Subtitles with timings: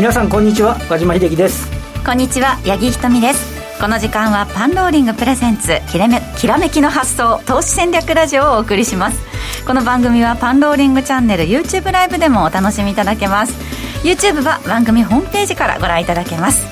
[0.00, 1.68] 皆さんこんにちは和島秀樹です。
[2.06, 3.78] こんにちは八木ひとみです。
[3.78, 9.18] この時間はパンローリングプレゼンツきらめきらめきの発想投資戦略ラジオをお送りします。
[9.66, 13.52] この番組はパンローリングチャンネル YouTube ライブでもお楽しみいただけます。
[14.02, 16.66] YouTube は番組ホームページからご覧いただけます。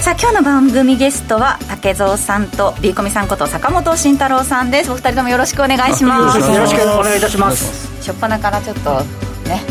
[0.00, 4.90] さあ今日の番組ゲストは竹蔵さんとビーコミさんこと坂本慎太郎さんです。
[4.90, 6.40] お二人ともよろしくお願いします。
[6.40, 7.88] よろしくお願いいたします。
[7.98, 9.62] 初っ端からちょっとね。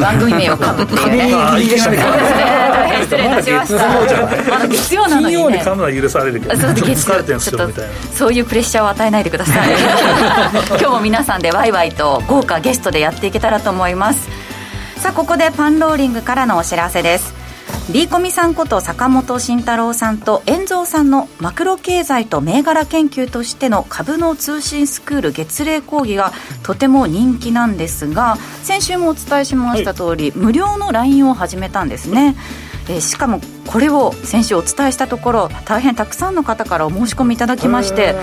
[0.00, 4.50] 番組名をかぶっていうねいいですね大変失礼いたしました。
[4.50, 5.42] まだ月曜なのにね。
[5.42, 7.50] 金曜に噛むのは許されるけどそうちょっと疲れてるんです。
[7.50, 9.68] ちょっとよみたいなそういうプレッシャーを与えないでください。
[10.68, 14.28] 今日も皆さんでワイワイと豪華ゲストでやっていけたらと思います。
[14.96, 17.39] さあここでパンローリングからのお知らせです
[17.92, 32.36] リーコミさんこと坂本慎太郎さんと遠蔵さんのマクロ経済と銘柄研究としての株の通信スクール月例講義がとても人気なんですが先週もお伝えしました通り、無料の LINE を始めたんですね、
[32.90, 38.16] えーしかもこれを先週お伝えしたところ大変たくさんの方からお申し込みいただきまして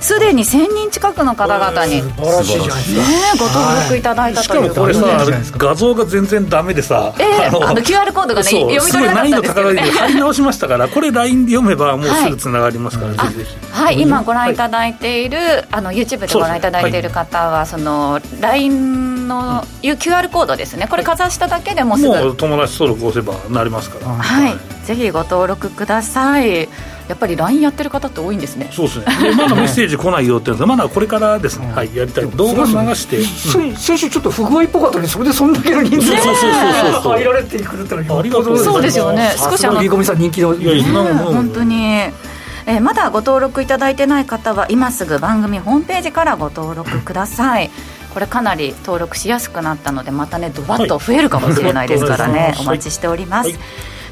[0.00, 3.44] すでに1000人近くの方々に、ね、素晴らしいじゃないですか。
[3.44, 13.56] ご登録いただいたしかということでもこれさ画像が全然ダメでさええあの QR コードがね読み取れなかったんですけ貼り直しましたからこれ LINE で読めばもうすぐつながりますから、ぜひぜひ。
[13.72, 15.38] はい、今ご覧いただいている、
[15.70, 26.68] あの YouTube でご覧いただいている方は、その LINE の、いう QR コードですね、これかざしただけでもうすぐ、もう友達登録押せばなりますから、はい、ぜひご登録ください。
[27.08, 28.68] やっぱり LINE やってる方って多いんですね。
[28.70, 29.06] そうですね。
[29.30, 32.26] でまだメッセージ来ないよっていうのは まだこれからですね、はい、やりたい。
[32.26, 36.08] 動画流して、先先週ちょっと不具合っぽかったのにそれでそんだけの人数。
[36.08, 36.52] そうそうそう
[36.92, 37.16] そうそう。
[37.16, 38.72] 入られてくるってのはありがとうございます。
[38.72, 39.34] そうですよね。
[39.38, 42.38] 少しあのビーコミさん人気のいやいや本当に、えー
[42.82, 47.70] まだご登録いただいてない方は今すぐ番組ホームページからご登録ください
[48.12, 53.58] これかなり登録しやすくなったのでまたねドバッと増えるかもしれないですからね、はいお待ちしております、はい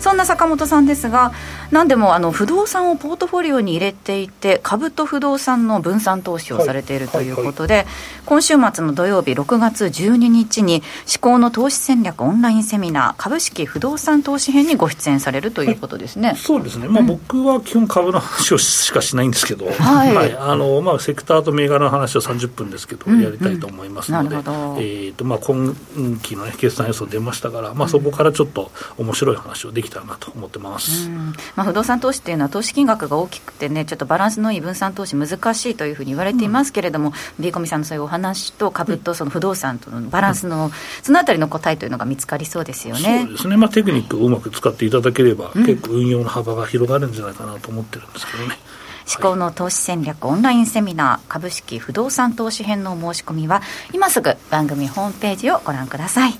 [0.00, 1.32] そんな坂本さんですが
[1.70, 7.86] 何でもあの不動産をポートフォリオに入れていて株と不動産の分散投資をされているということで、
[8.24, 20.36] 今週末の土曜日6月12日に至高の投資戦略オンラインセミナー株式不動産投資編にご出演されるということですね、そうですね、まあ、僕は基本株の話をしかしないんですけど、はい。
[20.36, 24.76] あのまあ、セクターと銘柄の話を30分ですけど、うんやりたいと思いますので、なるほど。
[24.78, 25.74] えーとまあ、今
[26.22, 31.08] 期の、ね、決算予想出ましたから、まあ、そこからちょっと面白い話をできたらなと思ってます。
[31.08, 31.32] うん。
[31.54, 40.70] まあ、不動産投資っていうのは投資金額が大きくてねちょっとバランスのいい分散投資難しいというふうに言われていますけれども、ビーコミさんのそういうお話と株とその不動産とのバランスの、
[41.02, 43.22] そのあたりの答えというのが見つかりそうですよね。
[43.24, 48.58] そうですね、まあ、テクニックをうまく使っていただければ、結構運用の幅が広がるんじゃないかなと思ってるんですけどね。
[49.06, 56.38] 至高の投資戦略オンラインセミナー株式不動産投資編のお申し込みは今すぐ番組ホームページをご覧ください。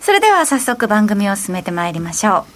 [0.00, 2.55] それでは早速番組を進めてまいりましょう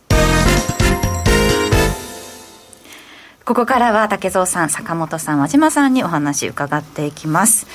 [3.43, 7.65] ここからは竹蔵さん、坂本さん、和島さんにお話伺っていきます。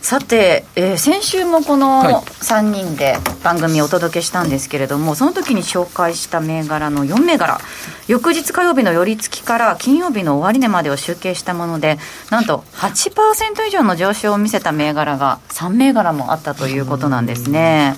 [0.00, 7.58] さて、えー先週もこの3人で番組をお届けしたんですけれども、その時に紹介した銘柄の4銘柄、
[8.06, 11.98] 翌日火曜日の寄り付きから金曜日の終値までを集計したもので、
[12.30, 17.96] なんと8%以上の上昇を見せた銘柄が3銘柄もあったということなんですね。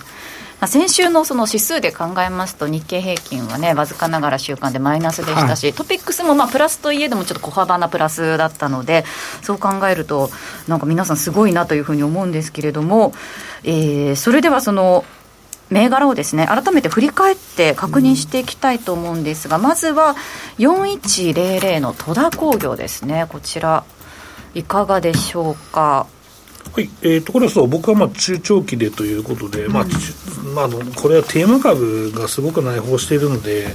[0.61, 9.05] まあ先週のその指数で考えますと日経平均はねわずかながら週間でマイナスでしたし、トピックスもまあプラスといえどもちょっと小幅なプラスだったので
[9.43, 10.31] そう考えると
[10.67, 13.13] なんか皆さんすごいなというふうに思うんですけれども、
[13.63, 15.05] えーそれではその
[15.71, 20.17] 銘柄をですね改めて振り返って確認していきたいと思うんですが、まずは
[20.59, 23.27] 4100の戸田工業ですね。
[23.29, 23.85] こちら
[24.55, 26.07] いかがでしょうか？
[26.73, 29.93] はい、えー、ところそう僕はまあ中長期でということで、まあち
[30.55, 33.67] まあ、あのこれはテーマ株がすごく内包しているので、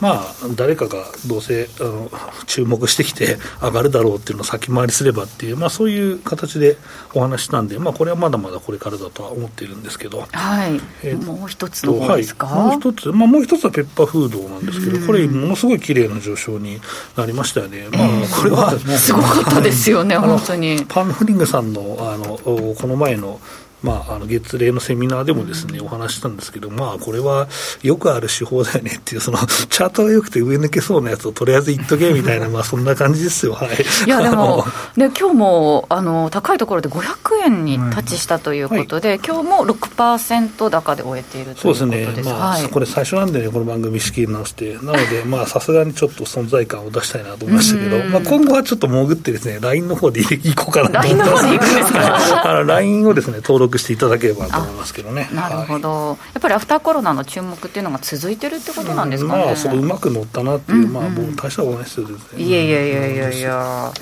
[0.00, 2.10] まあ、誰かがどうせあの
[2.46, 6.76] 注目してきて上がるだろうっていうのを先回りすればっていう、まあ、そういう形で
[7.14, 10.26] お話したんで、まあ、これはまだまだこれからだとは思っているんですけど。
[10.32, 16.80] はい、えーもう一つのですか、、もう一つ、まあ、もう一つはペッパーフードなんですけど、これ、ものすごい綺麗な上昇に
[17.16, 20.84] なりましたよね、まあ、これは、すごかったですよね、 本当に。
[20.88, 23.40] パンフリングさんのあのこの前の
[23.82, 27.48] まあ、あの月例のセミナーでもですね、お話したんですけど、まあ、これは
[27.82, 33.68] よくある手法だよねっていう、そのチャートが良くて上抜けそうなやつをとりあえず言っとけみたいな、 まあそんな感じですよ、はい、
[34.06, 34.66] いやでも、
[34.96, 41.78] ね、今日もあの高いところで500円にタッチしたということで、はい、今日も6%高で終えているということです。
[41.78, 51.30] そうですね、まあ、はい、これ、最初なんでね、この番組仕切り直して、なので、まあさすがにちょっと存在感を出したいなと思いましたけど、まあ、今後はちょっぱ潜ってですね、LINE の方でいこうかなと思います。
[51.30, 55.28] LINE の方で行くんですか ?LINE をですね、登録していただければと思いますけどね。
[55.32, 59.44] なるほど、はい、やっぱりアフターコロナの注目っていうのが続いてるってことなんですかね。
[59.44, 63.92] まあ、そううまく乗ったなっていう、うんうん、まあ、もう大したことないですよ、ね、いやいやいやいやいや。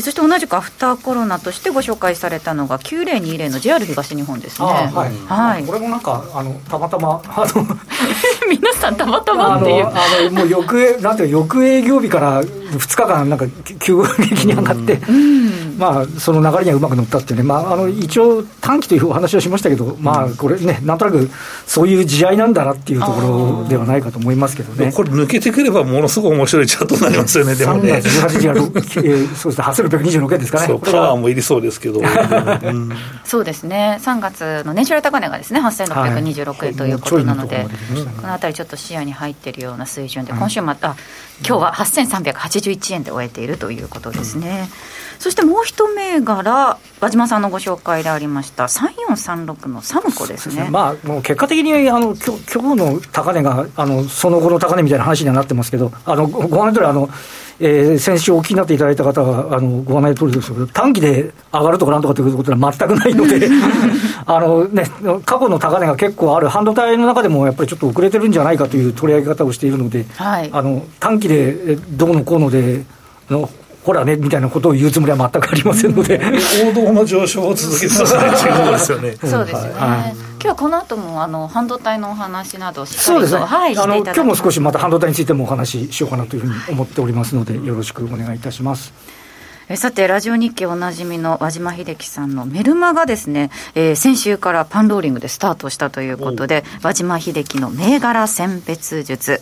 [0.00, 4.66] そして同じくアフターコロナとしてご紹介されたのが9020の JR 東日本ですね。
[4.66, 7.66] はい、はい、これもなんかあのたまたまあの
[8.50, 9.86] 皆さんたまたまっていう。
[9.86, 9.92] あ
[10.24, 13.46] のもう翌なんていう翌営業日から2日間なんか
[13.78, 21.28] 急激に上がって、うん、まあその流れにはうまく乗ったっていうね、まあ、あの一応短期というお話をしましたけど、まあこれねなんとなく
[21.66, 24.92] そういう時合なんだなっていうところではないかと思いますけどね。
[24.92, 27.92] これ抜けてくればものすごく面白いチャートになりますよねでもね。
[27.94, 29.98] 3月18日が、えー、そうですね。
[29.98, 30.66] 8626円ですかね。
[30.66, 32.92] そうパワーもいりそうですけど、 うん、
[33.24, 33.98] そうですね。
[34.02, 40.96] 3月の年収高値がですね8626円ということなので、はい、この辺りちょっと視野に入っているような水準で、今週また
[41.46, 44.68] 今日は8381円で終えているということですね。
[45.24, 50.54] そしてもう一銘柄、和島さんのご紹介でありました3436のサムコですね。
[50.56, 50.68] すね。
[50.68, 57.08] まあ、もう結果的にあの今日今日の高値があのその後の高値みたいな話にはなってますけど、あのご案内通りあの、
[57.58, 63.48] えー、先週お聞きになっていただいた方はあのご案内通りですけど、短期で上がるとかなんとかということは全くないので
[64.26, 64.84] あの、ね、
[65.24, 66.48] 過去の高値が結構ある。
[66.48, 72.84] 半導体の中でもやっぱりちょっと遅れてるんじゃないかという取り上げ方をしているので、はい、あの短期でどうのこうので
[73.30, 73.48] の
[73.84, 76.20] ほらねみたいなことを言うつもりは全くありませんので、
[76.70, 79.16] 王道の上昇を続けさいということですよね。
[79.22, 88.92] そうですね、はい、今日はこの後もあの半導体のお話などしっかりとそうですね、はい、あの今日も少しまた半導体についてもお話ししようかなというふうに思っておりますので、よろしくお願いいたします。
[89.68, 99.40] えさて、ラジオ日経おなじみの和島秀樹さんのメルマがですね、えー、先週からパンローリングでスタートしたということで、和島秀樹の銘柄選別術。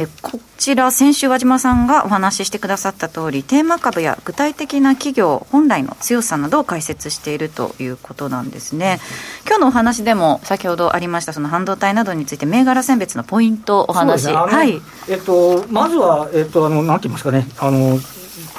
[0.00, 8.98] えこちら、先週和島さんがお話ししてくださった通り、テーマ株や具体的な企業本来の強さなどを解説しているということなんですね。
[9.46, 14.80] 今日のお話でも先ほどありましたその半導体などについて銘柄選別のポイントお話、ね、はい。
[15.08, 17.98] えっとまずはえっとあのなんて言いますかねあの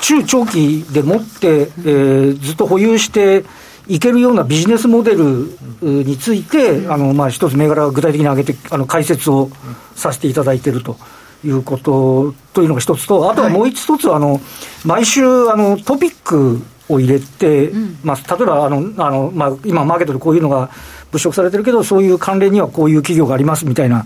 [0.02, 3.46] 中長期でもって、えー、ずっと保有して
[3.88, 9.50] いけるようなビジネスモデルについて、あのまあ、一つ銘柄を具体的に挙げて、あの解説を
[9.96, 10.98] させていただいていると。
[11.44, 14.40] いうことというのが一つと、あとはもう一つ、あの
[14.86, 17.72] 毎週あのトピックを入れて、
[18.04, 20.70] まあ、例えばあのあの、まあ、今、マーケットでこういうのが
[21.12, 24.06] 物色されてるけど、そういう関連にはこういう企業がありますみたいな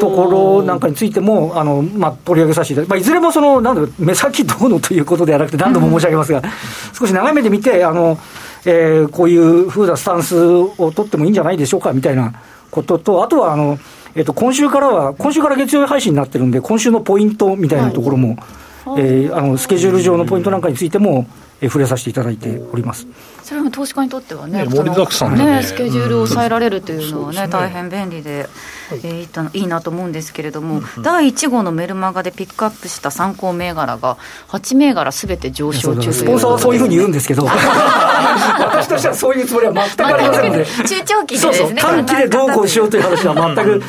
[0.00, 6.44] ところなんかについても、あのまあ、取り上げさせていただいて、まあ、いずれもそのなんだろう目先どうのということではなくて、何度も申し上げますが、うん、
[6.94, 8.18] 少し長い目で見て、あの
[8.64, 12.32] えー、こういうふうなスタンスを取ってもいいんじゃないでしょうかみたいな
[12.70, 13.78] ことと、あとはあの、
[14.14, 18.36] えー、と今週からは、今週から月曜日配信になってるんで、今週のポイントみたいなところも、
[18.84, 21.26] はい、えー、あのスケジュール上のポイントなんかについても、
[21.60, 23.06] え触れさせていただいております。
[23.42, 27.48] それも投資家にとってはね、ね盛りだくさんね、ね、スケジュールを抑えられるというのはね、ね。
[27.48, 28.48] 大変便利で、はい、
[28.92, 34.16] えー、いいなと思うんですけれども、第1号のメルマガでピックアップした参考銘柄が、
[34.48, 37.44] 8銘柄すべて上昇中スポンサーはそういうふうに言うんですけど、
[38.58, 41.74] 私としてはそういうつもりは全くありませんので、中長期で、ね、そうそう。
[41.74, 43.82] 短期でどうこうしようという話は全く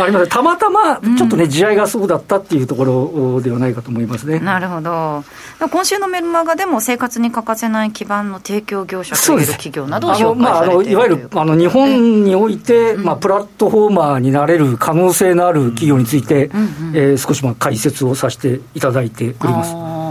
[0.00, 4.38] ありません、たまたまちょっとね、地合いがそうだったっていうところではないかと思いますね。
[4.38, 5.24] なるほど。
[5.70, 16.50] 今週のメルマガでも生活に欠かせない基盤の提供業者という企業などを紹介されている、まあ、あのいわゆるあの日本において、まあ、プラットフォーマーになれる可能性のある企業について、
[16.94, 20.02] えー、少しまあ解説をさせていただいております。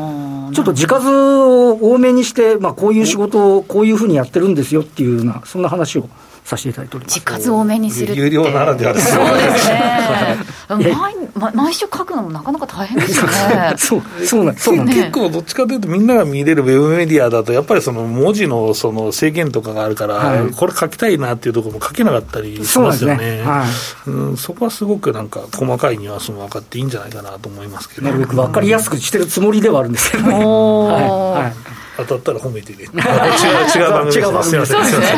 [0.54, 6.10] ちょっと字数を多めにして、まあ、こういう仕事をこういうふうにやってるんですよっていうような、そんな話を
[6.44, 7.14] させていただいております。
[7.16, 10.94] 字数多めにする有料ならではですそうですね。
[10.94, 13.74] 毎毎週書くのもなかなか大変ですよね。
[13.78, 14.88] そうそうなんそうなん。
[14.88, 23.44] 結構どっちかというとみんなが見れるウェブメディアだとやっぱりその文字のその制限とかがあるから、はい、これ書きたいなっていうところも書けなかったりしますよね、ね。
[23.44, 23.66] は
[24.08, 28.08] い、うん、そこはすごくなんか細かいニュアンスも分かっていいんじゃないかなと思いますけど。
[28.08, 32.84] なるべく分かりやすくしてるつもりではあるんですけどね、はい、はい当たったら褒めてね。
[32.88, 34.54] 違う違う番組ですす。
[34.54, 34.84] みません。
[34.86, 35.14] すみませ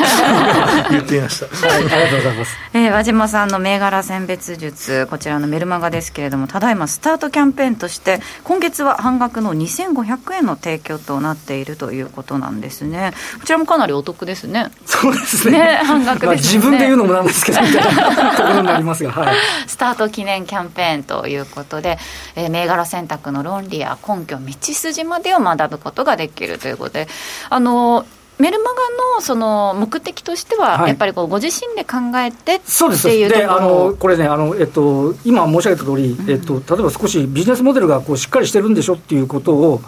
[0.87, 0.91] ん。
[0.91, 1.67] 言ってみました。
[1.67, 2.57] はい、ありがとうございます。
[2.73, 13.13] えー和島さんの銘柄選別術こちらのメルマガですけれどもただいまスタートキャンペーンとして今月は半額の2500円の提供となっているということなんですね。
[13.39, 14.71] こちらもかなりお得ですね。
[14.85, 15.59] そうですね。
[15.59, 16.67] ね半額ですよね。
[16.67, 19.35] まあ自分で言うのもなんですけど、みたいなところになりますが、はい。
[19.67, 21.97] スタート記念キャンペーンということで、
[22.35, 27.07] えー銘柄選択の論理や根拠道筋までを学ぶことができるということで。
[27.49, 28.05] あの
[28.39, 30.89] メルマガのその目的としては、はい。
[30.89, 39.81] やっぱりこうご自身で考えてそうですっていうとこであろのこれねあの、えっと、今申し上げた通り、えっと、例えば少しビジネスモデルがこうしっかりしてるんでしょっていうことを、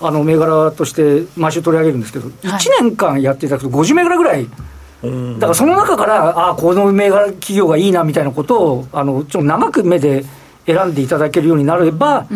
[0.00, 4.48] あの銘柄として毎週取り上げるんですけど、1年間やっていただくと、50銘柄ぐらい、
[5.04, 5.34] うん。
[5.34, 10.24] だからその中から、ああ、この銘柄企業がいいなみたいなことを、あのちょっと長く目で
[10.66, 12.26] 選んでいただけるようになれば、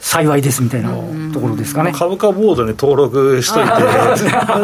[0.00, 0.90] 幸いですみたいな
[1.32, 1.92] ところですかね。
[1.94, 3.64] 株価ボードに登録しとい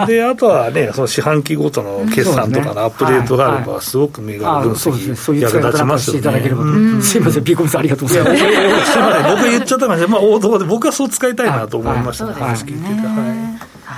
[0.07, 6.21] て、であとはね、その四半期ごとの決算とかのアップデートがあれば、すごく銘柄分ああそうですね、そう析いう使い役立ちますよね。
[6.21, 7.03] いただければと、うん。
[7.03, 8.37] すいません、ピーコミさん、ありがとうございます。
[8.37, 13.07] すいません、僕言っちゃったかもしれない、まあ、王道で、僕はそう使いたいなと思いましたね、話聞いてて。
[13.07, 13.46] はい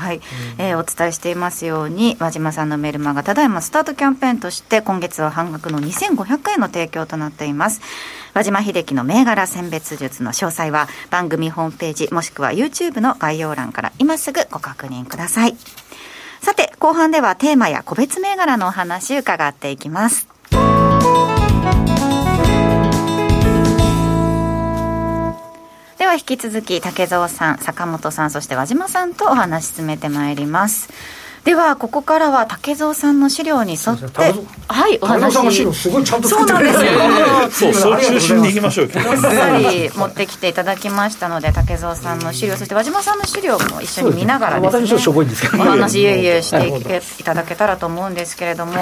[0.09, 0.21] はい、
[0.57, 7.83] えーお伝えしていますように和島さんのメルマガただいまスタートキャンペーンとして今月は半額の2500円の提供となっています。
[8.33, 15.57] 和島秀樹の銘柄選別術の詳細は番組ホームページもしくは YouTube の概要欄から今すぐご確認ください。
[16.41, 20.29] さて後半ではテーマや個別銘柄のお話伺っていきます
[25.99, 30.89] では引き続き竹蔵さん坂本さんそして和島さんとお話し進めてまいります。
[31.45, 34.21] ではここからは竹蔵さんの資料に沿って
[34.69, 36.83] はいお話さんの資料、すごいちゃんとそう作ってくな
[37.45, 48.75] んですよそう、それ中心に行きましょう、っさり持ってきていただきましたので竹蔵さんの資料そして和島さんの資料も一緒に見ながらですね私ちょっとしょぼいんですけどお話ゆいゆいしていけいただけたらと思うんですけれども、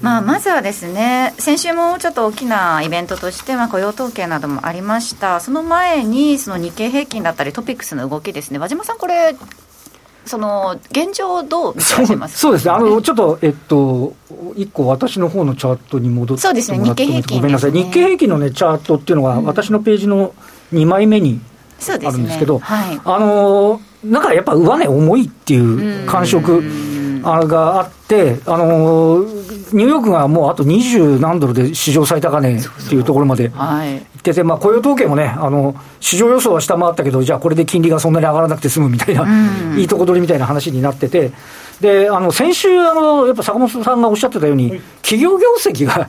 [0.00, 9.34] まあ、まずはですね先週もちょっと大きなイベントとして、まあ、雇用統計などもありましたその前にその日経平均だったりトピックスの動きですね和島さんこれ
[10.24, 14.14] その現状どう見てらっしゃいますそうですね、あのちょっと、えっと、
[14.56, 16.78] 一個、私の方のチャートに戻ってそうですね。
[16.78, 20.34] ごめんなさい、日経平均の、ね、チャートっていうのが、私のページの
[20.72, 21.40] 2枚目に
[21.88, 23.00] あるんですけど、はい。
[23.04, 26.62] あのなんかやっぱ上値重いっていう感触
[27.22, 29.24] あがあって、あの
[29.74, 33.94] ニューヨークがもうあと20何ドルで史上最高値っていうところまではい。
[33.94, 39.26] 行ってて、まあ、雇用統計もねあの、市場予想は下回ったけど、じゃあこれで金利がそんなに上がらなくて済むみたいな、
[39.76, 41.32] いいとこ取りみたいな話になってて、
[41.80, 46.08] であの先週あの、やっぱ坂本さんがおっしゃってたように、企業業績が、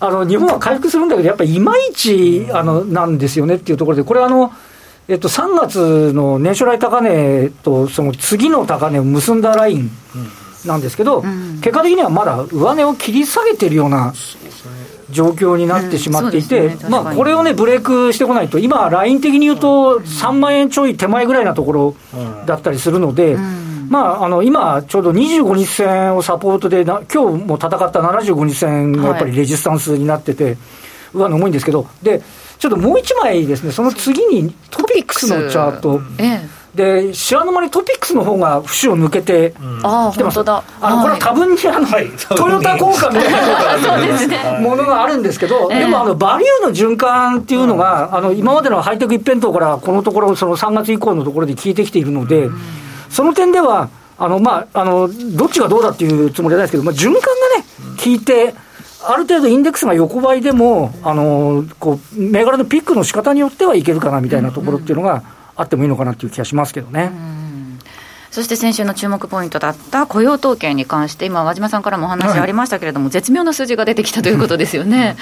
[0.00, 4.52] あの日本は回復するんだけど、やっぱりいまいちあのなんですよねっていうところで、これあの、
[5.08, 9.90] えっと、3月の年初来高値とその次の高値を結んだライン
[10.64, 11.22] なんですけど、
[11.62, 14.12] 結果的にはまだ上値を切り下げてるような
[15.10, 16.88] 状況になってしまっていて、うんね。
[16.88, 21.96] まあ、これをね、ブレイクしてこないと、今、ライン的に言うと、3万円ちょい手前ぐらいなところ
[22.46, 23.36] だったりするので、
[23.88, 30.58] まあ、あの今、ちょうど25日線をサポートでな、今日も戦った75日線がやっぱりレジスタンスになってて、
[31.14, 32.22] 上値重いんですけど、で
[32.58, 36.00] ちょっともう一枚ですね、その次にトピックスのチャート。
[36.18, 40.64] ええで知らぬ間にトピックスの方が節を抜けてああきてます、本当だ。
[40.80, 42.08] あのこれは多分にあの、はい。
[42.36, 45.28] トヨタ効果みたいなものがあるんで。
[45.32, 52.48] すけど、でもあのバリューの循環っていうのが、あの今までのハイテク一辺倒からこのところ、その3月以降のところで効いてきているので、
[53.10, 57.64] その点では、あのまあ、あのどっちがどうだっていうつもりはないですけど、まあ、循環がね、
[58.02, 58.54] 効いて、
[59.06, 65.22] ある程度インデックスが横ばいでも、あのこう銘柄のピックの仕方によってはいけるかなみたいなところっていうのが
[65.58, 67.12] あってもいいのかなっていう気がしますけどね。
[68.30, 75.16] そして先週の注目ポイントだった雇用統計に関して、今、和島さんからもお話ありましたけれども、絶妙な数字が出てきたということですよね。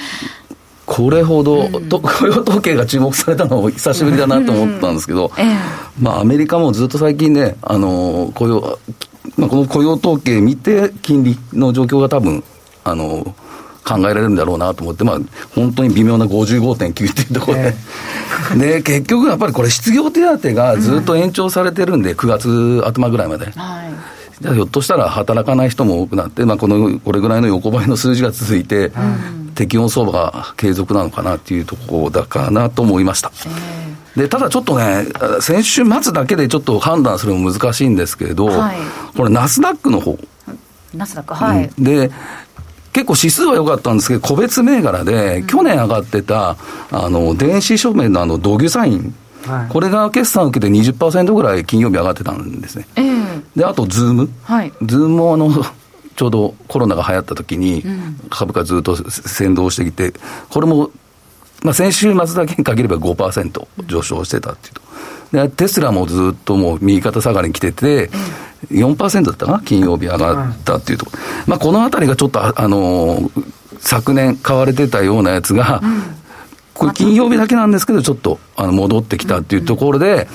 [0.85, 5.55] これほど、と雇用統計が注目されたのも久しぶりだなと思ったんですけど、 ええ
[5.99, 8.79] まあ、アメリカもずっと最近ね、あの雇用
[9.37, 12.43] まあ、この雇用統計見て、金利の状況が多分
[12.83, 13.35] あの
[13.87, 15.19] 考えられるんだろうなと思って、まあ、
[15.55, 17.73] 本当に微妙な55.9っていうところで、
[18.57, 23.45] で結局やっぱりこれ、失業手当がずっと延長されてるんで、9月頭ぐらいまで。
[23.45, 23.53] はい。
[24.41, 28.91] じゃあひょっとしたら働かない人も多くなって、まあ、このこれぐらいの横ばいの数字が続いて、
[29.55, 33.31] 適温相場が継続なのかなっていうところだかなと思いました。
[34.15, 35.05] でただちょっとね、
[35.41, 38.77] 先週末だけでちょっと判断するの難しいんですけれど、はい。
[39.15, 40.17] これ、ナスダックの方、
[40.93, 41.69] ナスダック、はい。
[41.77, 42.11] うんで
[42.97, 46.57] 結構指数は良かったんですけど、個別銘柄で、去年上がってた
[46.91, 49.13] あの電子署名のあのドキュサイン、
[49.45, 52.87] はいこれが決算を受けて20%ぐらい金曜日上がってたんですね。
[52.95, 53.15] ええ
[53.55, 54.29] で、あと、ズーム。
[54.43, 55.51] はいズームもあの、
[56.17, 57.85] ちょうどコロナが流行った時に、
[58.31, 60.11] 株価ずっと先導してきて、
[60.49, 60.89] これも、
[61.61, 64.81] まあ、先週末だけに限れば5%上昇してたっていうと。
[65.31, 68.09] で、テスラもずっともう右肩下がりに来てて、
[68.71, 69.59] 4%だったかな？
[69.59, 71.11] 金曜日上がったっていうとこ。
[71.15, 71.19] ろ。
[71.47, 75.83] まあ、このあたりがちょっと、ああのー昨年買われてたようなやつが、
[76.73, 80.27] これ金曜日だけなんですけど、ちょっとあの戻ってきたっていうところで、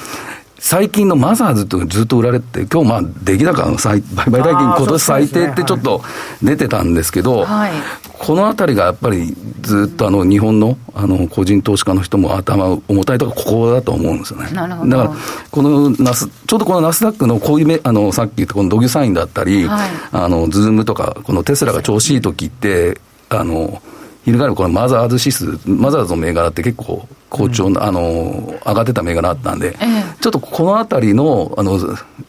[0.62, 6.02] 最近のマザーズってずっと売られて、今日まあ出来高の最売買代金今年最低ってちょっと
[6.40, 7.72] 出てたんですけど、はい。
[8.04, 14.52] このあたりがやっぱりずっとあの日本のあの個人投資家の人も頭重たいとこここだと思うんですよね。
[14.52, 14.90] なるほど。
[14.90, 15.16] だから、
[15.50, 19.90] このナス、ちょうどこのナスダックのこういうめ、あの、さっき言ったこのドキュサインだったり、はい。
[20.12, 23.00] あの、ズームとか、このテスラが調子いい時って、
[23.30, 23.82] あの、
[24.24, 31.80] 翻るこのマザーズ指数、マザーズの銘柄って結構好調な、あの、上がってた銘柄あったんで、ええちょっとこのあたりの、あの、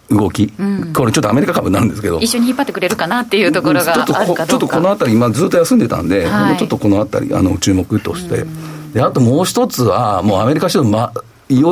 [0.09, 0.51] 動き、
[0.95, 6.49] これちょっとアメリカ株になるんですけど、一緒に引っ張ってくれるかなっていうところがちょっとこちょっとかどうかこのあたり、今ずっと休んでたんで、はい。
[6.49, 8.45] もうちょっとこのあたり、あの、注目として。
[8.93, 11.13] で、あともう一つは、もうアメリカ市場、ま、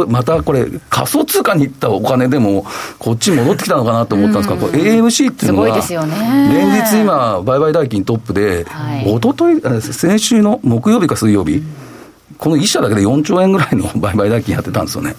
[0.07, 2.67] またこれ、仮想通貨に行ったお金でも、
[2.99, 6.49] こっちに戻ってきたのかなと思ったんですが、これ AMC っていうのは、すごいですよね。
[6.53, 9.11] 連日今、売買代金トップで、はい。
[9.11, 11.63] 一昨日あ先週の木曜日か水曜日、
[12.37, 15.15] この1社だけで4兆円ぐらいの売買代金やってたんですよね。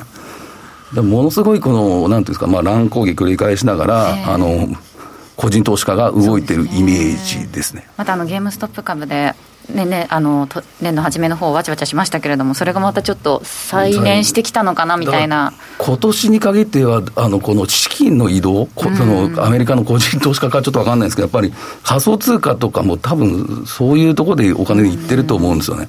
[1.00, 4.68] ものすごいこの、なんていうんですか、まあ、乱高下繰り返しながら、ええあの、
[5.36, 7.88] 個人投資家が動いてるイメージですね。
[7.96, 9.34] またあのゲームストップ株で、
[9.70, 25.88] ねね、あのと年の初めの方わちゃわちゃしましたけれども、それがまたちょっと再燃してきたのかなみたいな、今年に限っては、あの、この資金の移動、こその、アメリカの個人投資家かちょっとわかんないですけど、やっぱり仮想通貨とかも多分、そういうところでお金いってると思うんですよね。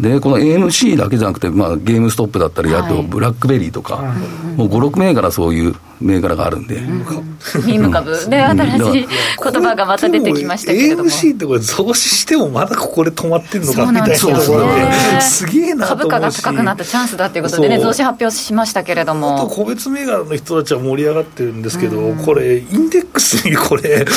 [0.00, 2.94] で、この AMC だけじゃなくて、まあ、ゲームストップだったり、あはい。
[2.94, 4.14] と、ブラックベリーとか、
[4.56, 9.08] もう5、6銘柄そういう銘柄があるんで、ミーム株で、新しい
[9.42, 11.10] 言葉がまた出てきましたけれども。
[11.10, 15.20] AMC ってこれ増資してもまだここで止まってるのかみたいなとなんですよころねで。
[15.22, 19.48] すげえな株価が高くなったチャンスだということでね、増資発表しましたけれども。
[19.48, 24.04] 個別銘柄の人たちは盛り上がってるんですけど、これ、インデックスにこれ、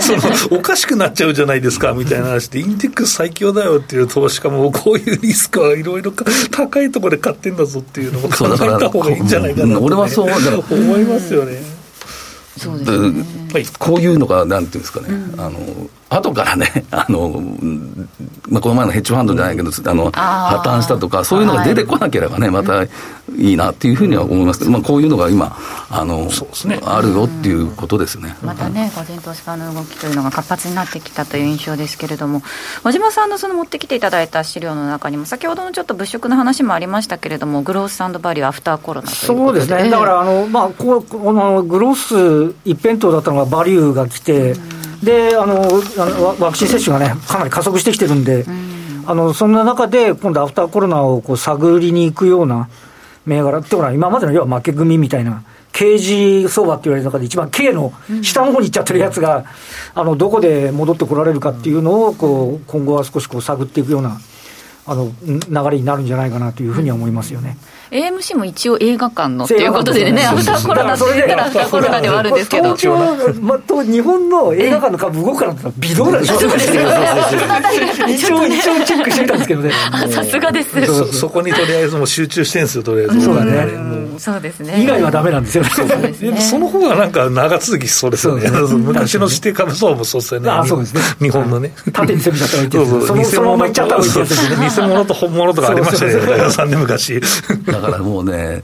[0.00, 0.12] そ
[0.52, 11.58] のおかしくなっちゃうじゃないですかみたいな話で、インデックス最強だよっていう投資家も、こういうリスクはいろいろ高いところで買ってんだぞっていうのも考えた方がいいんじゃないかなと、ね、うん俺はそう思いますよね。
[12.58, 13.43] そうですね。
[13.54, 15.58] はいこういうのが、なんていうんですかね、あの、
[16.08, 18.08] 後からね、 あの、うん
[18.48, 22.88] まあ、この前のヘッジファンドじゃないけど、あの、破綻したとか、そういうのが出てこなければね、またい
[23.38, 24.58] いなっていうふうには思います。
[24.60, 25.56] けど、まあ、こういうのが今、
[25.90, 26.28] あの、
[26.66, 26.80] ね。
[26.84, 28.36] あるよっていうことですね。
[28.42, 32.42] またね、個人投資家の動きというのが活発になってきたという印象ですけれども、
[32.82, 39.60] 和島さんのその持ってきていただいた資料の中にも、先ほどのちょっと物色の話もありましたけれども、グロースバリューアフターコロナということで。
[39.60, 41.94] そうですね、だからあの、まあ、こうこのグロー
[42.50, 44.54] ス一辺倒だったのがバリューが来て、
[45.02, 45.60] であの
[46.22, 48.44] ワワクチン接種がね、かなり加速してきてるんで、
[49.06, 52.68] あのそんな中で、今度、アフターコロナをこう探りに行くような
[53.26, 55.42] 銘柄っていうのは、今までの要は負け組みたいな。
[55.74, 59.44] 刑事相場って言われる中で一番 K の下の方に行っちゃってるやつが、
[59.92, 64.20] あのどこで戻ってこられるかっていうのをこう今後は少しこう探っていくような
[64.86, 67.56] あのん流れになるんじゃないかなというふうには思いますよね。
[67.94, 72.74] AMC も一応映画館のということでね、アフターコロナと言ったらアフターコロナではあるんですけど。
[72.74, 76.40] 東京、ま、と日本の映画館の株動くかなって言ったら微動だでしょ。
[76.40, 79.70] そうですよねそのあたりがね一応、一応チェックしてみたんですけどね。
[79.92, 80.86] あ さすがです。
[80.86, 83.24] そそこにとりあえずもう集中してるんですよ、とりあえず。
[83.24, 84.82] そうだねそうですね。
[84.82, 85.70] 以外はダメなんですよね。
[86.12, 88.48] でその方がなんか長続きしそうですよね。
[88.48, 90.50] そうですね昔の指定株相もそうですよね。
[90.50, 91.72] あそうですね日本のね。
[91.92, 94.68] 縦に攻めちゃったらいいってそのそのまま行っちゃったらいいですね。
[94.68, 97.20] 偽物と本物とかありましたね、そうそうそう高田さんね、昔。
[97.66, 98.62] だからもうね、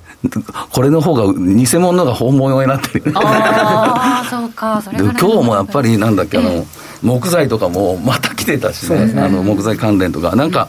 [0.70, 3.12] これの方が、偽物が本物になってる。
[3.14, 6.66] ああ、そうか、それ今日もやっぱりなんだっけ、あえの、
[7.02, 10.68] 木材とかもまた来てたしね、あの木材関連とか、なんか、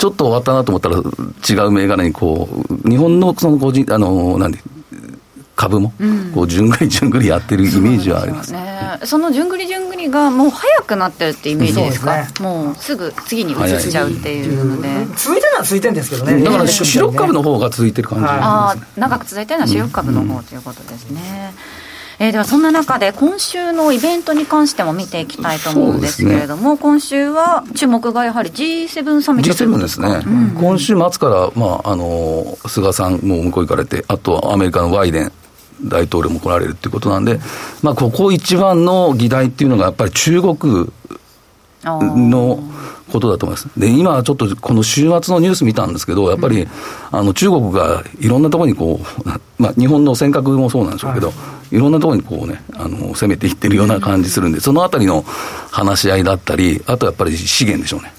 [0.00, 2.48] ちょっと終わったなと思ったら、違う銘柄にこ
[2.84, 4.58] う、日本のその個人、あの、なんで、
[5.54, 5.92] 株も、
[6.34, 8.50] こう、じゅんぐりじゅんぐりやってるイメージはあります。
[8.54, 8.98] ね。
[9.04, 12.14] そのじゅんぐりじゅんぐりがもう早くなってるってイメージですか？
[12.14, 16.42] そうですもうすぐ次に移っちゃうっていうので、続いてるのは続いてるんですけどね。
[16.42, 18.24] だから、ね主力株の方が続いてる感じ。
[18.24, 18.34] はい。
[18.40, 21.52] ああ長く続いてるのは主力株の方ということですね、
[22.22, 30.20] えーではそんな中で今週のイベントに関しても見ていきたいと思うんですけれども、今週は注目がやはり G7 サミットというこ G7 とですね、
[30.60, 35.32] 今週末から、まあ、あの菅さんも向こう行かれて、あとはアメリカのバイデン
[35.82, 37.40] 大統領も来られるということなんで、
[37.82, 40.92] まあ、ここ一番の議題っていうのが、やっぱり中国
[41.82, 42.62] の
[43.10, 43.68] ことだと思います。
[43.78, 46.66] で、今ちょっとこの週末のニュース見たんですけど、やっぱり、
[47.10, 51.32] あの中国がいろんなところにこう、まあ日本の尖閣もそうなんでしょうけど、
[51.70, 55.22] い、ろんなところにこうね、あの、攻めていってるような感じするんで、そのあたりの
[55.70, 58.12] 話し合いだったり、あとやっぱり資源でしょうね。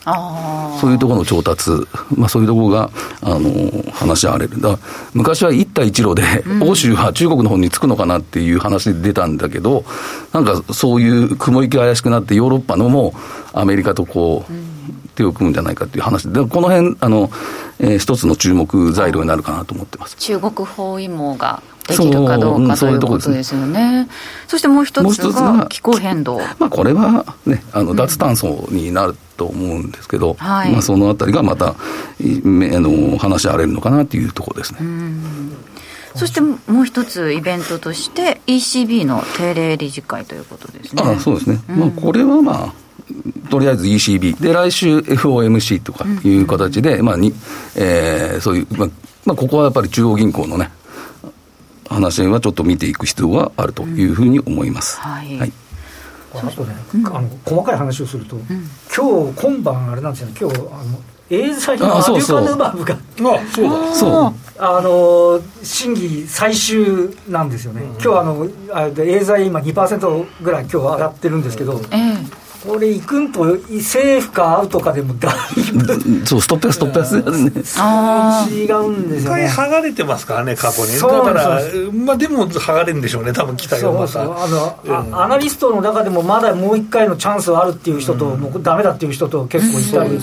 [0.79, 1.69] そういうところの調達、
[2.15, 2.89] まあそういうところが、
[3.21, 4.61] あの、話し合われる。
[4.61, 4.77] だ
[5.13, 6.23] 昔は一帯一路で、
[6.61, 9.83] 欧州は中国の方に着くのかなっていう話で出たんだけど、
[10.31, 13.13] なんかそういう雲行きが怪しくなって、ヨーロッパのも
[13.53, 14.51] アメリカとこう、
[15.15, 17.29] 手を組むんじゃないかっていう話で、この辺あの、
[17.79, 24.07] えー、一つの注目材料になるかなと思ってます中国包囲網ができるかどうかということですよね。
[24.47, 26.37] そしてもう一つが気候変動。
[26.59, 31.73] まあこれはね、あの脱炭素になると思うんですけど、うんはい、まあそのあたりがまたあ
[32.19, 34.79] の話し合われるのかなというところですね。
[36.15, 41.01] そしてもう一つイベントとして ECB の定例理事会ということですね。
[41.03, 41.59] あそうですね。
[41.69, 42.73] うん、まあこれはまあ
[43.49, 47.33] とりあえず ECB、で、来週 FOMC とかいう形で、まあに、
[47.75, 48.89] えー、そういう、まあ、
[49.25, 50.71] まあ、ここはやっぱり中央銀行のね、
[51.89, 54.99] 話はちょっと見ていく必要があるというふうに思います。
[54.99, 55.51] はい、はい。
[56.33, 58.45] あとね、うん、あの細かい話をすると、うん、
[58.95, 60.33] 今日今晩あれなんですよね。
[60.39, 62.95] 今日あのエーザイのアデュカヌマブが。
[62.95, 62.99] あ
[63.53, 63.95] そうだ。
[63.95, 64.33] そう。
[64.63, 73.43] あの審議最終なんですよね、うん、今日あのあエーザイ今2%ぐらい今日上がってるんですけど、えーこれ、行くんと、
[73.81, 75.33] セーフかアウトかでもだい
[75.73, 77.21] ぶ、そう、ストップやストップやすね。
[77.21, 79.45] 違うんですよね。
[79.45, 80.99] 一回剥がれてますからね、過去に。
[80.99, 84.07] だから、まあでも剥がれるんでしょうね、多分期待はまた。
[84.07, 90.21] そうそうあの、うん、アナリストの中でもまだもう一回のチャンスはあるっていう人と、うん、もうダメだっていう人と結構いたり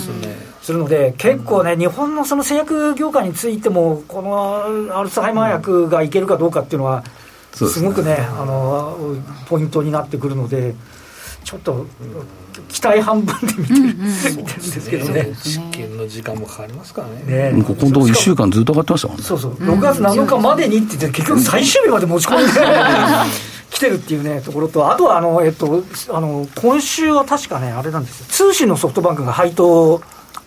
[0.61, 7.03] するので、結構ね、日本のその製薬業界についても、このアルツハイマー薬がいけるかどうかっていうのは、
[7.51, 8.97] すごくね、あの
[9.49, 10.73] ポイントになってくるので。
[11.43, 11.85] ちょっと
[12.67, 19.23] 期待半分で見てる,、んですけどね実験の時間もかかりますからねねここのとこ1週間ずっと上がってましたもんね。
[19.23, 19.53] そうそう。
[19.53, 22.51] 6月7日までにって言って結局最終日まで持ち込んで
[23.71, 28.25] 来てるっていうねところとあとはあの、えっと、あの今週は確かねあれなんですよ。
[28.29, 30.01] 通信のソフトバンクが配当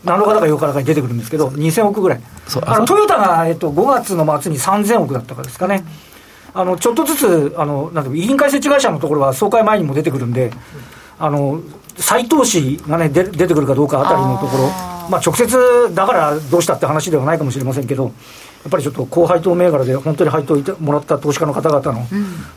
[0.05, 2.20] 7日だか8日だかに出てくるんですけど、2000億ぐらい、
[2.62, 5.85] あのトヨタが、えっと、5月の末に3000億だったかですかね、
[6.55, 10.51] あのちょっとずつ、あのなんて委員会設置会社のところは総会前にも出てくるんで、
[11.19, 11.62] あの
[11.97, 14.65] 再投資がね出てくるかどうかあたりのところ、
[15.11, 18.11] まあ、直接だからどうしたって話ではないかもしれませんけど、や
[18.69, 22.07] っぱりちょっと高配当銘柄で本当に配当もらった投資家の方々の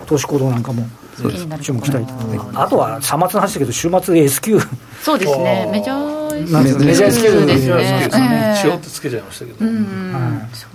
[0.05, 0.87] 投資行動なんかも
[1.61, 4.59] 注目したい、うん、あとはさまつの話だけど、週末 S q
[5.01, 9.65] そうですね、メジャーメジャー S q ですよね、ちょっとつけちゃいましたけど、そ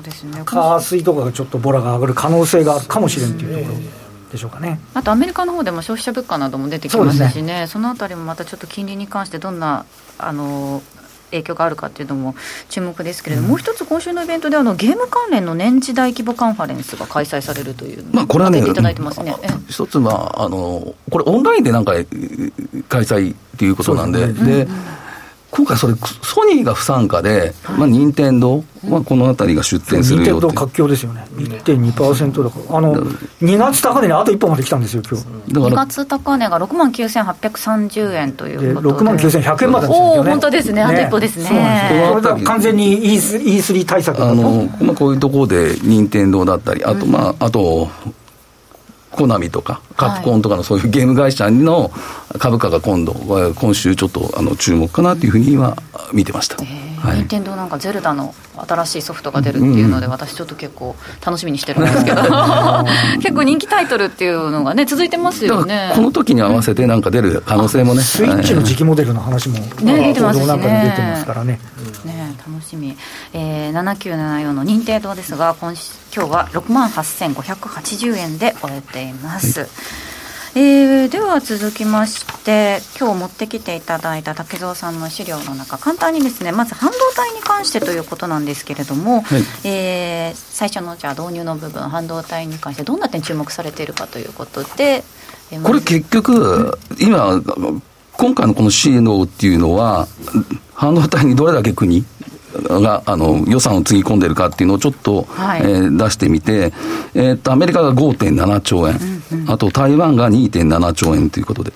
[0.01, 4.01] うですね、火水とかがちょっとボラが上がる可能性があるかもしれんというところ。
[4.31, 4.81] でしょうかね。
[4.95, 9.85] あとアメリカの方でも消費者物価なども出てきますしね、そ、ね、のあたりもまたちょっと金利に関してどんな
[10.19, 10.83] あの
[11.31, 12.35] 影響があるかっていうのも
[12.69, 19.35] 注目ですけれども、うん、もう一つ今週のイベントであのゲーム関連の年次大規模カンファレンスが開催されるというまあこれはね、いただいてますね。
[19.69, 21.93] 一つはあのこれオンラインでなんか
[22.89, 24.61] 開催っていうことなんで、で、ね。
[24.63, 25.00] うん
[25.51, 35.27] 今回それ、ソニーが不参加で、まあ、任天堂はこのあたりが出展するよ任天堂活況ですよね、1.2%だから、あの2月高値にあと一歩まで来たんですよ、今日。
[35.53, 47.89] だ2月高値が6万9830円ということで、6万9100円までですよね、本当ですね、あと一歩ですね、これ完全に E3 対策あの、まあ、こういうところで、任天堂だったり、あと、まあ、あと、
[49.11, 51.91] コナミとか、カプコンとかのそういうゲーム会社の
[52.39, 53.13] 株価が今度、
[53.55, 55.77] 今週ちょっとあの注目かなというふうには
[56.13, 56.57] 見てました。
[56.57, 60.95] 任天堂なんかゼルダの新しいソフトが出るっていうので、私ちょっと結構
[61.25, 62.23] 楽しみにしてるんですけど。
[63.21, 65.93] 結構人気タイトルっていうのがね続いてますよね。
[65.95, 70.57] この時に合わせてなんか出る可能性もね、スイッチの次期モデルの話も、ね、出てますしね。
[70.57, 71.59] 出てますからね
[72.31, 72.97] ね楽しみ、
[73.33, 75.75] えー、7974の任天堂ですが今
[76.15, 79.69] 今日は6万8580円で終えています、はい。
[80.57, 95.05] えー、では続きまして今日持ってきていただいた竹蔵さんの資料の中簡単にですねまず半導体に関してということなんですけれども、はい、えー、最初のじゃあ導入の部分半導体に関してどんな点注目されているかということで、
[95.53, 97.41] えー、これ結局、今
[98.21, 100.07] 今回のこの CNO っていうのは
[100.75, 102.05] 半導体にどれだけ国
[102.53, 106.75] があの予算をつぎ込んでるかっていうのをちょっと、はい、えー、出してみて、
[107.15, 108.99] えー、っとアメリカが5.7兆円、
[109.33, 111.73] うんうん、あと台湾が2.7兆円ということで、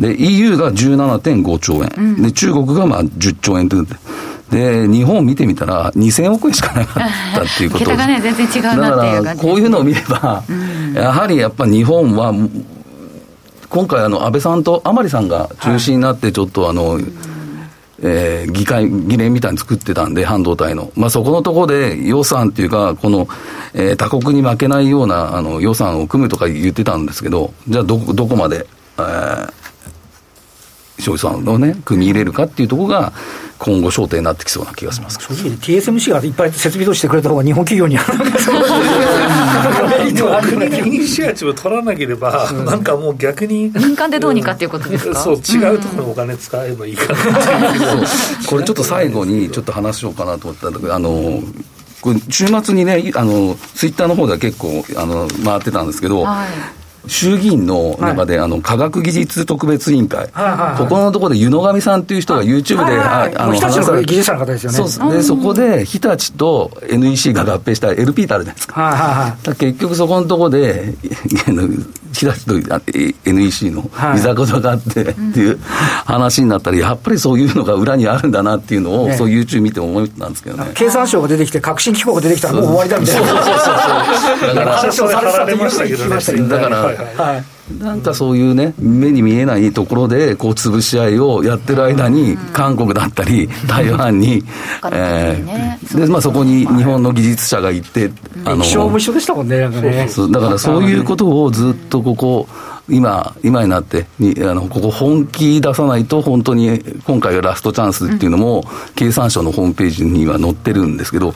[0.00, 4.24] で EU が17.5兆円、うん、で中国がまあ10兆円ということで。
[4.50, 7.04] で日本を見てみたら、2000億円しかなかっ
[7.34, 7.86] たっていうこと。
[7.96, 12.32] がね、全然違うなっていう感じ、こういうのを見れば、うん、やはりやっぱ日本は、
[13.74, 17.04] 今回あの、安倍さんと甘利さんが中心になって、ちょっとあの、はい
[18.04, 20.92] えー、議会、議連みたいに作ってたんで、半導体の。
[20.94, 23.26] まあ、そこのところで予算っていうか、この、
[23.72, 28.64] えー、他国に負けないような、あの、予算を組むとか言ってたんですけど、じゃあ、ど、どこまで、
[28.96, 29.52] えー、
[30.98, 33.12] 消費産をね、組み入れるかっていうところが、
[33.58, 35.18] 今後焦点になってきそうな気がします。
[35.20, 38.04] 正直、TSMC がいっぱい設備投資してくれた方が日本企業には
[39.98, 51.40] メリットがあるイニシアチブを取らなければ、うん、なんかもう逆に民間でどうにかっていうことですか、そう違うところのお金使えばいいかなっていう、これちょっと最後にちょっと話しようかなと思ったんだけどあの
[52.02, 60.28] これ週末にねあのツイッターの方では結構あの回ってたんですけど、はい衆議院の中で、あの科学技術特別委員会、
[60.76, 64.88] ここのところで湯野上さんという人が YouTube で、あの日立の技術者の方ですよね。
[64.88, 69.36] そうでそこで日立と NEC が合併した LP ってあるじゃないですか。
[69.58, 70.94] 結局そこのところで、
[72.12, 72.54] 日立と
[73.24, 74.18] NEC のい。
[74.20, 75.58] ざこざがあってっていう
[76.06, 80.72] 話になったら、やっぱりそういうのが裏にあるんだなっていうのを、そう YouTube 見て思ったんですけどね。
[80.74, 83.28] 経産省が出てきて、革新機構が出てきたらもう終わりだみたいな。
[83.28, 83.54] そうそうそう
[84.38, 84.54] そう。
[84.54, 85.20] だから、話をさ
[87.80, 94.42] なんかそういうね、目に見えないところで、こう、潰し合いをやってる間に、韓国だったり、台湾に、
[94.92, 98.10] えー、で、まあそこに日本の技術者がいて、
[98.44, 100.06] あの、勝負一緒でしたもんね、なんかね。
[100.08, 102.46] そうだからそういうことをずっとここ、
[102.86, 111.32] 今、今になってにあの、ここ本気出さないと、本当に今回がラストチャンスっていうのも、経産省のホームページには載ってるんですけど、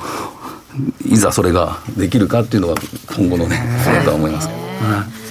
[1.06, 2.74] いざそれができるかっていうのが、
[3.16, 4.48] 今後のね、それだと思います。
[4.48, 5.27] はい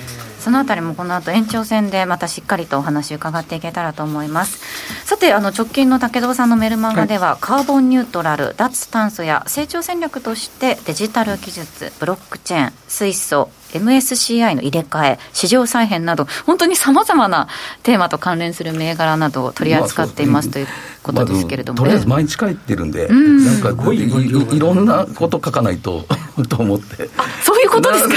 [0.47, 4.61] そのあたりもこの後延長戦でまたしっかりとお話伺っていけたらと思います。
[5.05, 17.47] さてあの直近の武藤さんのメルマガでは、はい、カーボンニュートラル脱炭素や成長戦略としてデジタル技術ブロックチェーン水素 MSCI の入れ替え、市場再編など、本当にさまざまな
[17.83, 20.67] テーマと関連する銘柄などを取り扱っていますという
[21.03, 23.45] ことですけれども、まあ、とりあえず毎日書いてるんで、ん。
[23.45, 26.05] なんかいいろんなこと書かないと
[26.47, 27.09] と思って。
[27.17, 28.15] あそうことですか？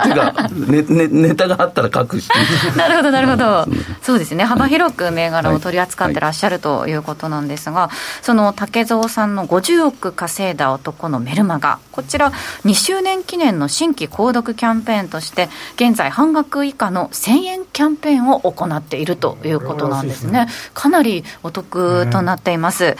[0.00, 2.28] っていうか、ねね、ネタがあったら書くし。
[2.76, 3.66] なるほど、なるほど。
[4.02, 7.90] そうですね、幅広く銘柄を取り扱ってらっしゃるということなんですが、
[8.22, 12.32] その竹蔵さんの50億稼いだ男のメルマガ、こちら、
[12.64, 20.48] 2周年記念の新規購読キャンペーンとして、現在、半額以下の1000円キャンペーンを行っているということなんですね。
[20.74, 22.96] かなりお得となっています。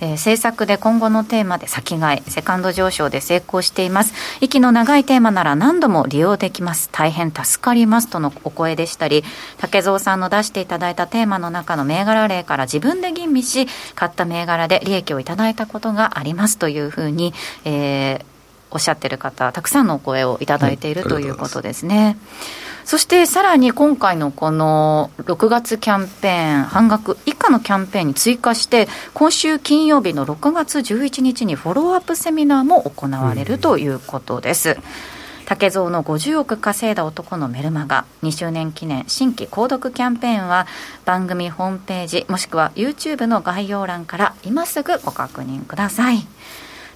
[0.00, 4.12] えー、政策で今後のテーマで先買い、セカンド上昇で成功しています。
[4.40, 6.88] 息の長いテーマなら何度も利用できます。
[6.90, 9.24] 大変助かりますとのお声でしたり、
[9.58, 18.24] 竹蔵さんの出していただいたテーマの中の銘柄例から自分で吟味し、買った銘柄で利益をいただいたことがありますというふうに、えー、
[18.70, 22.16] おっしゃってる方、たくさんのお声をいただいている、はい、ということですね。
[22.84, 34.76] そしてさらに今回のこの6月キャンペーン、半額以下のキャンペーンに追加して、今週金曜日の6月11日にフォローアップセミナーも行われるということです。
[35.46, 40.66] 竹蔵の50億稼いだ男のメルマガ2周年記念新規購読キャンペーンは
[41.04, 46.26] 番組ホームページもしくは YouTube の概要欄から今すぐご確認ください。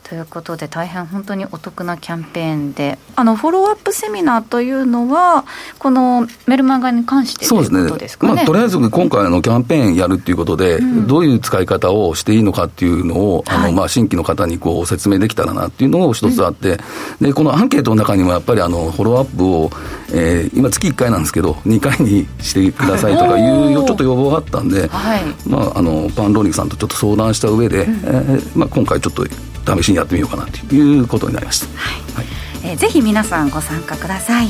[0.08, 5.44] ということで大変本当にお得なキャンペーンであのフォローアップセミナーというのは
[5.78, 7.98] このメルマガに関してそうですね？
[7.98, 16.78] ですね、まあ、とりあえず今回のキャンペーンやるっていうことで、うん、どういう使い方をしていいのかっていうのを、あのまあ新規の方にこう説明できたらなっていうのを一つあって、
[17.20, 19.70] うん、でこのアンケートの中にもやっぱりあのフォローアップを、
[20.14, 29.26] えー、今月1回なんですけど2回にしてくださいとかいうちょっと要望があったんで、はい、まあ、あのパンローニングさんとちょっと相談した上で、うん、えー、まあ、今回ちょっと
[29.66, 32.26] 試しにやってみようかなということになりました、はい。
[32.64, 34.48] えー、ぜひ皆さんご参加ください。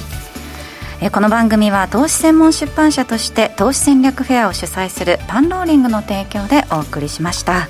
[1.01, 7.69] えこの番組は投資専門出版社として投資戦略フェアを主催するパンローリングの提供でお送りしました。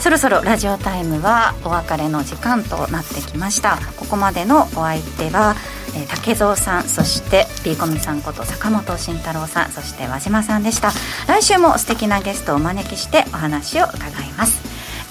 [0.00, 3.78] そろそろラジオタイムはお別れの時間となってきました。
[3.96, 5.54] ここまでのお相手は、
[5.94, 10.90] えー、竹蔵さんそしてピーコミさんこと坂本慎太郎さんそして和島さんでした。
[11.28, 14.65] 来週も素敵なゲストをお招きしてお話を伺います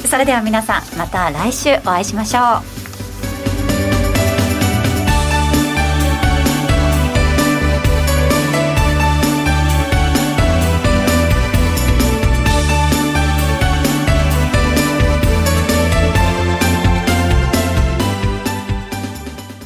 [0.08, 2.40] それでは皆さんまた来週お会いしましょ
[2.82, 2.85] う。